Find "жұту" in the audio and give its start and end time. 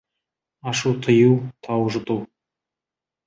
1.97-2.17